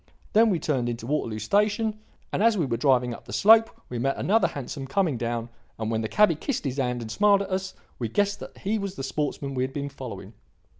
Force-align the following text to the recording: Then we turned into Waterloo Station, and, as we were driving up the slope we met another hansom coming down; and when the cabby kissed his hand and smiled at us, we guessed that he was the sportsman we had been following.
Then 0.33 0.49
we 0.49 0.57
turned 0.57 0.89
into 0.89 1.05
Waterloo 1.05 1.37
Station, 1.37 1.99
and, 2.33 2.41
as 2.41 2.57
we 2.57 2.65
were 2.65 2.75
driving 2.75 3.13
up 3.13 3.25
the 3.25 3.31
slope 3.31 3.69
we 3.87 3.99
met 3.99 4.17
another 4.17 4.47
hansom 4.47 4.87
coming 4.87 5.15
down; 5.15 5.49
and 5.77 5.91
when 5.91 6.01
the 6.01 6.09
cabby 6.09 6.33
kissed 6.33 6.65
his 6.65 6.77
hand 6.77 7.03
and 7.03 7.11
smiled 7.11 7.43
at 7.43 7.51
us, 7.51 7.75
we 7.99 8.07
guessed 8.09 8.39
that 8.39 8.57
he 8.57 8.79
was 8.79 8.95
the 8.95 9.03
sportsman 9.03 9.53
we 9.53 9.61
had 9.63 9.73
been 9.73 9.89
following. 9.89 10.33